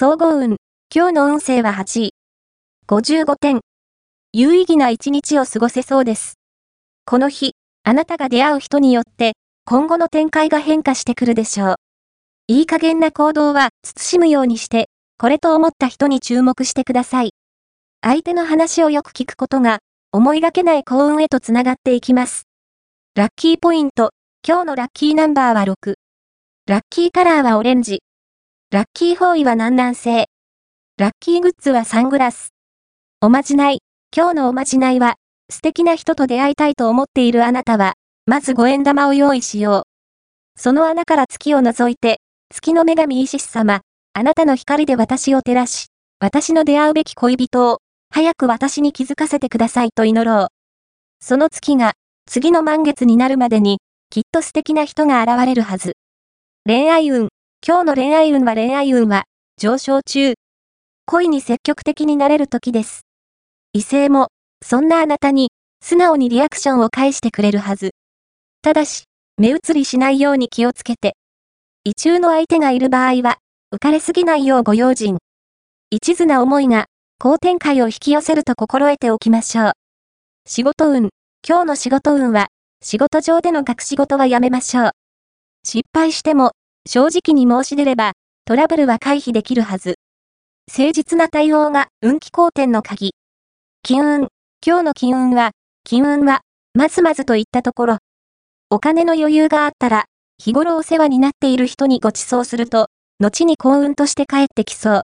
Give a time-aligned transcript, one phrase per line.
[0.00, 0.58] 総合運。
[0.94, 2.14] 今日の運勢は8位。
[2.86, 3.60] 55点。
[4.32, 6.34] 有意義な一日を過ごせそうです。
[7.04, 9.32] この日、あなたが出会う人によって、
[9.64, 11.74] 今後の展開が変化してくるでしょう。
[12.46, 14.88] いい加減な行動は、慎むようにして、
[15.18, 17.30] これと思った人に注目してください。
[18.00, 19.80] 相手の話をよく聞くことが、
[20.12, 22.44] 思いがけない幸運へとつながっていきます。
[23.16, 24.10] ラッキーポイント。
[24.46, 25.94] 今日のラッキーナンバーは6。
[26.68, 27.98] ラッキーカラーはオレンジ。
[28.70, 30.26] ラッキーフォーイは南南西。
[30.98, 32.50] ラッキーグッズはサングラス。
[33.22, 33.78] おまじない。
[34.14, 35.14] 今日のおまじないは、
[35.48, 37.94] 素敵な人と出会いたいと思っているあなたは、
[38.26, 40.60] まず五円玉を用意しよう。
[40.60, 42.20] その穴から月を覗いて、
[42.50, 43.80] 月の女神イシス様、
[44.12, 45.86] あなたの光で私を照らし、
[46.20, 47.78] 私の出会うべき恋人を、
[48.10, 50.48] 早く私に気づかせてくださいと祈ろう。
[51.24, 51.94] その月が、
[52.26, 53.78] 次の満月になるまでに、
[54.10, 55.94] きっと素敵な人が現れるはず。
[56.66, 57.30] 恋愛運。
[57.66, 59.24] 今日の恋愛運は恋愛運は、
[59.58, 60.36] 上昇中。
[61.04, 63.02] 恋に積極的になれる時です。
[63.74, 64.28] 異性も、
[64.64, 65.50] そんなあなたに、
[65.84, 67.90] 素直にリアクションを返してくれるはず。
[68.62, 69.04] ただし、
[69.36, 71.14] 目移りしないように気をつけて。
[71.84, 73.36] 異中の相手がいる場合は、
[73.74, 75.18] 浮かれすぎないようご用心。
[75.90, 76.86] 一途な思いが、
[77.18, 79.72] 好展開を引き寄せると心得ておきましょう。
[80.46, 81.10] 仕事運。
[81.46, 82.46] 今日の仕事運は、
[82.82, 84.90] 仕事上での隠し事はやめましょう。
[85.66, 86.52] 失敗しても、
[86.86, 88.12] 正直に申し出れば、
[88.44, 89.96] トラブルは回避できるはず。
[90.70, 93.12] 誠実な対応が運気好転の鍵。
[93.82, 94.28] 金運。
[94.66, 95.52] 今日の金運は、
[95.84, 96.40] 金運は、
[96.74, 97.98] まずまずといったところ。
[98.70, 100.04] お金の余裕があったら、
[100.38, 102.88] 日頃お世話になっている人にご馳走すると、
[103.20, 104.96] 後に幸運として帰ってきそう。